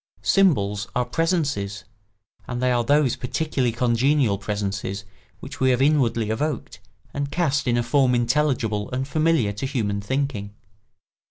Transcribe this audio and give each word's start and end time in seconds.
Symbols 0.23 0.87
are 0.95 1.05
presences, 1.05 1.83
and 2.47 2.59
they 2.59 2.71
are 2.71 2.83
those 2.83 3.15
particularly 3.15 3.71
congenial 3.71 4.39
presences 4.39 5.05
which 5.41 5.59
we 5.59 5.69
have 5.69 5.79
inwardly 5.79 6.31
evoked 6.31 6.79
and 7.13 7.29
cast 7.31 7.67
in 7.67 7.77
a 7.77 7.83
form 7.83 8.15
intelligible 8.15 8.89
and 8.89 9.07
familiar 9.07 9.51
to 9.53 9.65
human 9.67 10.01
thinking. 10.01 10.55